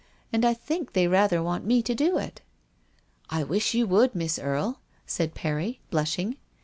And 0.33 0.43
I 0.43 0.55
think 0.55 0.93
they 0.93 1.07
rather 1.07 1.43
want 1.43 1.63
me 1.67 1.83
to 1.83 1.93
do 1.93 2.17
it."" 2.17 2.41
I 3.29 3.43
wish 3.43 3.75
you 3.75 3.85
would, 3.85 4.15
Miss 4.15 4.39
Erie," 4.39 4.73
said 5.05 5.35
Perry, 5.35 5.79
blushing. 5.91 6.37